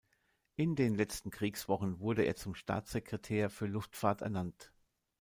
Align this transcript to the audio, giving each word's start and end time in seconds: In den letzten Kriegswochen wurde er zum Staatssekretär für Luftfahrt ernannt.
In 0.55 0.75
den 0.75 0.95
letzten 0.95 1.29
Kriegswochen 1.29 1.99
wurde 1.99 2.23
er 2.23 2.35
zum 2.35 2.55
Staatssekretär 2.55 3.51
für 3.51 3.67
Luftfahrt 3.67 4.23
ernannt. 4.23 4.73